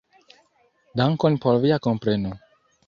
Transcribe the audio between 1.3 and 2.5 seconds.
por via kompreno.